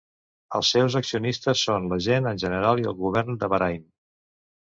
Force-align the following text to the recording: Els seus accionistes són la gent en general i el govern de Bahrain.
Els 0.59 0.69
seus 0.75 0.95
accionistes 0.99 1.61
són 1.67 1.85
la 1.91 1.99
gent 2.07 2.29
en 2.33 2.41
general 2.45 2.81
i 2.85 2.89
el 2.93 2.97
govern 3.05 3.37
de 3.45 3.53
Bahrain. 3.55 3.87